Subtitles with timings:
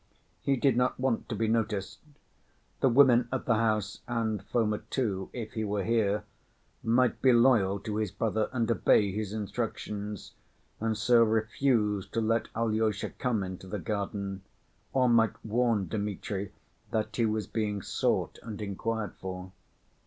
[0.41, 1.99] He did not want to be noticed.
[2.79, 6.23] The woman of the house and Foma too, if he were here,
[6.83, 10.33] might be loyal to his brother and obey his instructions,
[10.79, 14.41] and so refuse to let Alyosha come into the garden,
[14.91, 16.51] or might warn Dmitri
[16.89, 19.51] that he was being sought and inquired for.